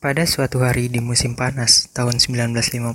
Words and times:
Pada 0.00 0.24
suatu 0.24 0.64
hari 0.64 0.88
di 0.88 0.96
musim 1.04 1.36
panas 1.36 1.92
tahun 1.92 2.24
1954, 2.24 2.88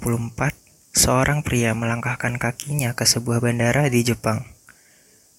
seorang 0.89 1.45
pria 1.45 1.77
melangkahkan 1.77 2.41
kakinya 2.41 2.97
ke 2.97 3.05
sebuah 3.05 3.45
bandara 3.45 3.93
di 3.93 4.01
Jepang. 4.01 4.41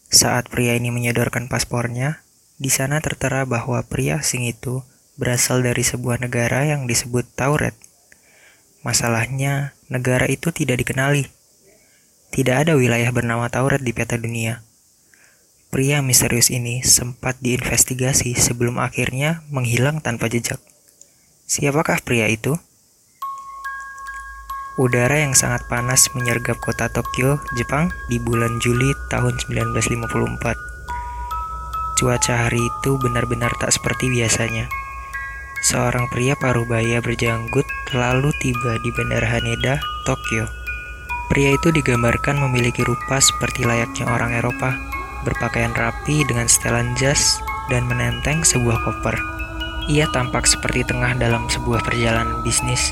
Saat 0.07 0.47
pria 0.47 0.79
ini 0.79 0.95
menyodorkan 0.95 1.51
paspornya, 1.51 2.23
di 2.63 2.71
sana 2.71 3.03
tertera 3.03 3.43
bahwa 3.51 3.83
pria 3.83 4.23
asing 4.23 4.47
itu 4.47 4.87
berasal 5.19 5.59
dari 5.59 5.83
sebuah 5.83 6.23
negara 6.23 6.71
yang 6.71 6.87
disebut 6.87 7.27
Tauret. 7.35 7.75
Masalahnya, 8.87 9.75
negara 9.91 10.31
itu 10.31 10.55
tidak 10.55 10.87
dikenali. 10.87 11.27
Tidak 12.31 12.63
ada 12.63 12.79
wilayah 12.79 13.11
bernama 13.11 13.51
Tauret 13.51 13.83
di 13.83 13.91
peta 13.91 14.15
dunia. 14.15 14.63
Pria 15.75 15.99
misterius 15.99 16.47
ini 16.47 16.87
sempat 16.87 17.43
diinvestigasi 17.43 18.39
sebelum 18.39 18.79
akhirnya 18.79 19.43
menghilang 19.51 19.99
tanpa 19.99 20.31
jejak. 20.31 20.63
Siapakah 21.47 22.03
pria 22.03 22.27
itu? 22.27 22.59
Udara 24.83 25.23
yang 25.23 25.31
sangat 25.31 25.63
panas 25.71 26.11
menyergap 26.11 26.59
kota 26.59 26.91
Tokyo, 26.91 27.39
Jepang 27.55 27.95
di 28.11 28.19
bulan 28.19 28.59
Juli 28.59 28.91
tahun 29.15 29.39
1954. 29.39 32.03
Cuaca 32.03 32.35
hari 32.35 32.59
itu 32.59 32.99
benar-benar 32.99 33.55
tak 33.63 33.71
seperti 33.71 34.11
biasanya. 34.11 34.67
Seorang 35.63 36.11
pria 36.11 36.35
paruh 36.35 36.67
baya 36.67 36.99
berjanggut 36.99 37.65
lalu 37.95 38.35
tiba 38.43 38.83
di 38.83 38.91
Bandara 38.99 39.39
Haneda, 39.39 39.79
Tokyo. 40.03 40.51
Pria 41.31 41.55
itu 41.55 41.71
digambarkan 41.71 42.43
memiliki 42.43 42.83
rupa 42.83 43.23
seperti 43.23 43.63
layaknya 43.63 44.11
orang 44.11 44.35
Eropa, 44.35 44.75
berpakaian 45.23 45.71
rapi 45.79 46.27
dengan 46.27 46.51
setelan 46.51 46.91
jas 46.99 47.39
dan 47.71 47.87
menenteng 47.87 48.43
sebuah 48.43 48.83
koper. 48.83 49.36
Ia 49.87 50.11
tampak 50.11 50.51
seperti 50.51 50.83
tengah 50.83 51.15
dalam 51.15 51.47
sebuah 51.47 51.79
perjalanan 51.87 52.43
bisnis. 52.43 52.91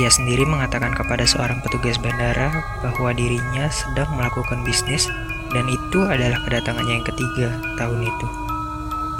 Ia 0.00 0.08
sendiri 0.08 0.48
mengatakan 0.48 0.96
kepada 0.96 1.28
seorang 1.28 1.60
petugas 1.60 2.00
bandara 2.00 2.48
bahwa 2.80 3.12
dirinya 3.12 3.68
sedang 3.68 4.08
melakukan 4.16 4.64
bisnis 4.64 5.04
dan 5.52 5.68
itu 5.68 6.00
adalah 6.08 6.40
kedatangannya 6.48 6.96
yang 6.96 7.06
ketiga 7.06 7.48
tahun 7.76 8.08
itu. 8.08 8.26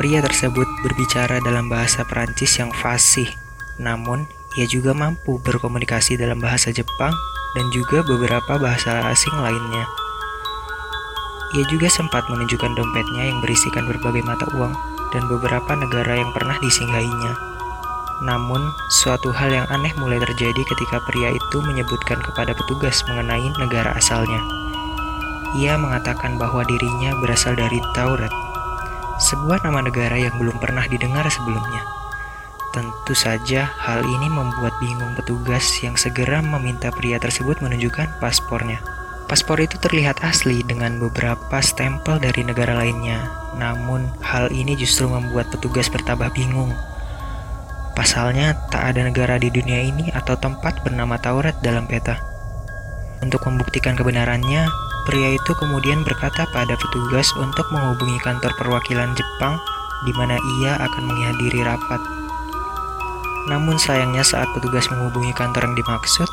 Pria 0.01 0.25
tersebut 0.25 0.65
berbicara 0.81 1.45
dalam 1.45 1.69
bahasa 1.69 2.09
Perancis 2.09 2.57
yang 2.57 2.73
fasih, 2.73 3.29
namun 3.77 4.25
ia 4.57 4.65
juga 4.65 4.97
mampu 4.97 5.37
berkomunikasi 5.45 6.17
dalam 6.17 6.41
bahasa 6.41 6.73
Jepang 6.73 7.13
dan 7.53 7.67
juga 7.69 8.01
beberapa 8.01 8.57
bahasa 8.57 8.97
asing 9.13 9.37
lainnya. 9.37 9.85
Ia 11.53 11.69
juga 11.69 11.93
sempat 11.93 12.25
menunjukkan 12.33 12.73
dompetnya 12.73 13.29
yang 13.29 13.45
berisikan 13.45 13.85
berbagai 13.85 14.25
mata 14.25 14.49
uang 14.57 14.73
dan 15.11 15.27
beberapa 15.27 15.73
negara 15.75 16.19
yang 16.19 16.31
pernah 16.35 16.59
disinggahinya. 16.63 17.35
Namun, 18.21 18.61
suatu 18.93 19.33
hal 19.33 19.49
yang 19.49 19.67
aneh 19.73 19.97
mulai 19.97 20.21
terjadi 20.21 20.61
ketika 20.61 21.01
pria 21.09 21.33
itu 21.33 21.59
menyebutkan 21.65 22.21
kepada 22.21 22.53
petugas 22.53 23.01
mengenai 23.09 23.49
negara 23.57 23.97
asalnya. 23.97 24.41
Ia 25.57 25.81
mengatakan 25.81 26.37
bahwa 26.37 26.63
dirinya 26.69 27.17
berasal 27.19 27.57
dari 27.57 27.81
Taurat, 27.97 28.31
sebuah 29.19 29.65
nama 29.65 29.83
negara 29.83 30.21
yang 30.21 30.37
belum 30.37 30.61
pernah 30.61 30.85
didengar 30.87 31.27
sebelumnya. 31.33 31.83
Tentu 32.71 33.19
saja 33.19 33.67
hal 33.67 34.07
ini 34.07 34.31
membuat 34.31 34.79
bingung 34.79 35.17
petugas 35.19 35.67
yang 35.83 35.99
segera 35.99 36.39
meminta 36.39 36.95
pria 36.95 37.19
tersebut 37.19 37.59
menunjukkan 37.59 38.23
paspornya. 38.23 39.00
Paspor 39.31 39.63
itu 39.63 39.79
terlihat 39.79 40.27
asli 40.27 40.67
dengan 40.67 40.99
beberapa 40.99 41.63
stempel 41.63 42.19
dari 42.19 42.43
negara 42.43 42.75
lainnya, 42.75 43.31
namun 43.55 44.11
hal 44.27 44.51
ini 44.51 44.75
justru 44.75 45.07
membuat 45.07 45.55
petugas 45.55 45.87
bertambah 45.87 46.35
bingung. 46.35 46.75
Pasalnya, 47.95 48.59
tak 48.75 48.91
ada 48.91 49.07
negara 49.07 49.39
di 49.39 49.47
dunia 49.55 49.87
ini 49.87 50.11
atau 50.11 50.35
tempat 50.35 50.83
bernama 50.83 51.15
Taurat 51.23 51.55
dalam 51.63 51.87
peta. 51.87 52.19
Untuk 53.23 53.47
membuktikan 53.47 53.95
kebenarannya, 53.95 54.67
pria 55.07 55.29
itu 55.39 55.53
kemudian 55.63 56.03
berkata 56.03 56.51
pada 56.51 56.75
petugas 56.75 57.31
untuk 57.39 57.71
menghubungi 57.71 58.19
kantor 58.27 58.51
perwakilan 58.59 59.15
Jepang 59.15 59.63
di 60.11 60.13
mana 60.19 60.35
ia 60.59 60.75
akan 60.75 61.07
menghadiri 61.07 61.63
rapat. 61.63 62.03
Namun 63.47 63.79
sayangnya 63.79 64.27
saat 64.27 64.51
petugas 64.59 64.91
menghubungi 64.91 65.31
kantor 65.39 65.71
yang 65.71 65.79
dimaksud, 65.79 66.27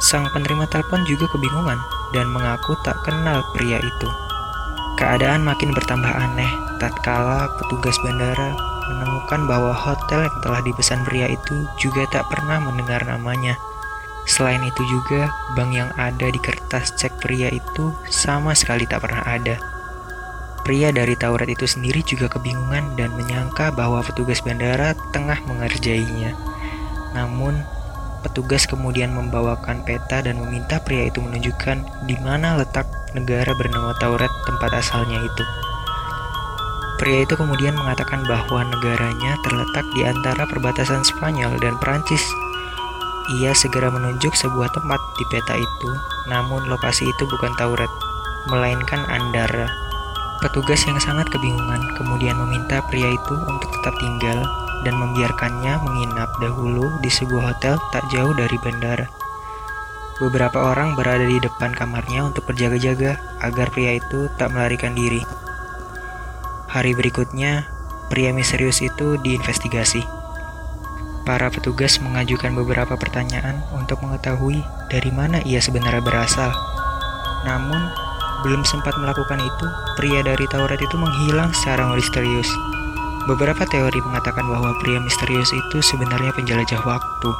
sang 0.00 0.24
penerima 0.32 0.64
telepon 0.72 1.04
juga 1.04 1.28
kebingungan 1.30 1.76
dan 2.16 2.26
mengaku 2.32 2.74
tak 2.82 2.96
kenal 3.04 3.44
pria 3.52 3.78
itu. 3.78 4.08
Keadaan 4.96 5.44
makin 5.44 5.72
bertambah 5.76 6.12
aneh 6.12 6.50
tatkala 6.80 7.52
petugas 7.60 7.96
bandara 8.04 8.56
menemukan 8.90 9.46
bahwa 9.46 9.70
hotel 9.70 10.26
yang 10.26 10.38
telah 10.42 10.60
dipesan 10.66 11.06
pria 11.06 11.30
itu 11.30 11.68
juga 11.78 12.08
tak 12.10 12.26
pernah 12.26 12.58
mendengar 12.58 13.06
namanya. 13.06 13.54
Selain 14.28 14.60
itu 14.60 14.82
juga, 14.84 15.32
bank 15.56 15.70
yang 15.72 15.90
ada 15.96 16.28
di 16.28 16.36
kertas 16.42 16.92
cek 16.98 17.22
pria 17.22 17.48
itu 17.48 17.94
sama 18.10 18.52
sekali 18.52 18.84
tak 18.84 19.06
pernah 19.06 19.24
ada. 19.24 19.56
Pria 20.60 20.92
dari 20.92 21.16
Taurat 21.16 21.48
itu 21.48 21.64
sendiri 21.64 22.04
juga 22.04 22.28
kebingungan 22.28 22.94
dan 23.00 23.16
menyangka 23.16 23.72
bahwa 23.72 24.04
petugas 24.04 24.44
bandara 24.44 24.92
tengah 25.10 25.40
mengerjainya. 25.48 26.36
Namun, 27.16 27.64
Petugas 28.20 28.68
kemudian 28.68 29.16
membawakan 29.16 29.80
peta 29.88 30.20
dan 30.20 30.36
meminta 30.36 30.76
pria 30.84 31.08
itu 31.08 31.24
menunjukkan 31.24 32.04
di 32.04 32.16
mana 32.20 32.60
letak 32.60 32.84
negara 33.16 33.48
bernama 33.56 33.96
Tauret 33.96 34.28
tempat 34.44 34.76
asalnya 34.76 35.16
itu. 35.24 35.44
Pria 37.00 37.24
itu 37.24 37.32
kemudian 37.32 37.72
mengatakan 37.72 38.20
bahwa 38.28 38.60
negaranya 38.68 39.32
terletak 39.40 39.88
di 39.96 40.04
antara 40.04 40.44
perbatasan 40.44 41.00
Spanyol 41.00 41.56
dan 41.64 41.80
Prancis. 41.80 42.20
Ia 43.40 43.56
segera 43.56 43.88
menunjuk 43.88 44.36
sebuah 44.36 44.68
tempat 44.76 45.00
di 45.16 45.24
peta 45.32 45.56
itu, 45.56 45.90
namun 46.28 46.68
lokasi 46.68 47.08
itu 47.08 47.24
bukan 47.24 47.56
Tauret, 47.56 47.88
melainkan 48.52 49.00
Andara. 49.08 49.64
Petugas 50.44 50.84
yang 50.84 51.00
sangat 51.00 51.24
kebingungan 51.32 51.80
kemudian 51.96 52.36
meminta 52.36 52.84
pria 52.92 53.08
itu 53.08 53.34
untuk 53.48 53.68
tetap 53.80 53.96
tinggal 53.96 54.44
dan 54.86 54.96
membiarkannya 54.96 55.80
menginap 55.84 56.30
dahulu 56.40 56.88
di 57.04 57.10
sebuah 57.12 57.54
hotel 57.54 57.76
tak 57.92 58.04
jauh 58.12 58.32
dari 58.36 58.56
bandara. 58.60 59.06
Beberapa 60.20 60.72
orang 60.72 61.00
berada 61.00 61.24
di 61.24 61.40
depan 61.40 61.72
kamarnya 61.72 62.28
untuk 62.28 62.44
berjaga-jaga 62.44 63.16
agar 63.40 63.72
pria 63.72 63.96
itu 63.96 64.28
tak 64.36 64.52
melarikan 64.52 64.92
diri. 64.92 65.24
Hari 66.68 66.92
berikutnya, 66.92 67.64
pria 68.12 68.30
misterius 68.36 68.84
itu 68.84 69.16
diinvestigasi. 69.24 70.04
Para 71.24 71.48
petugas 71.48 71.96
mengajukan 72.04 72.52
beberapa 72.52 73.00
pertanyaan 73.00 73.64
untuk 73.72 74.04
mengetahui 74.04 74.60
dari 74.92 75.08
mana 75.08 75.40
ia 75.48 75.58
sebenarnya 75.64 76.04
berasal. 76.04 76.52
Namun, 77.48 77.80
belum 78.44 78.64
sempat 78.64 78.96
melakukan 79.00 79.40
itu, 79.40 79.66
pria 79.96 80.20
dari 80.20 80.44
Taurat 80.52 80.80
itu 80.80 80.96
menghilang 81.00 81.52
secara 81.56 81.88
misterius. 81.96 82.48
Beberapa 83.28 83.68
teori 83.68 84.00
mengatakan 84.00 84.48
bahwa 84.48 84.72
pria 84.80 84.96
misterius 84.96 85.52
itu 85.52 85.84
sebenarnya 85.84 86.32
penjelajah 86.32 86.80
waktu. 86.88 87.30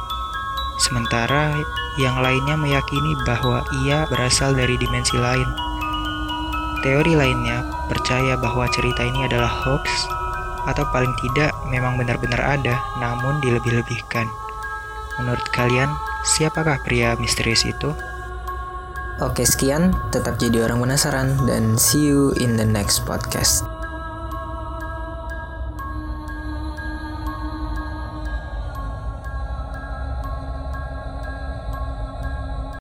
Sementara 0.77 1.57
yang 1.97 2.21
lainnya 2.21 2.53
meyakini 2.57 3.17
bahwa 3.25 3.65
ia 3.85 4.05
berasal 4.09 4.53
dari 4.53 4.77
dimensi 4.77 5.17
lain. 5.17 5.45
Teori 6.85 7.13
lainnya 7.17 7.65
percaya 7.89 8.37
bahwa 8.37 8.65
cerita 8.73 9.05
ini 9.05 9.25
adalah 9.25 9.49
hoax 9.49 9.85
atau 10.69 10.85
paling 10.93 11.13
tidak 11.21 11.49
memang 11.69 11.97
benar-benar 11.97 12.41
ada 12.61 12.77
namun 13.01 13.41
dilebih-lebihkan. 13.41 14.29
Menurut 15.21 15.45
kalian, 15.53 15.89
siapakah 16.25 16.81
pria 16.85 17.17
misterius 17.17 17.65
itu? 17.65 17.93
Oke 19.21 19.45
sekian, 19.45 19.93
tetap 20.09 20.41
jadi 20.41 20.65
orang 20.65 20.81
penasaran 20.81 21.37
dan 21.45 21.77
see 21.77 22.09
you 22.09 22.33
in 22.41 22.57
the 22.57 22.65
next 22.65 23.05
podcast. 23.05 23.65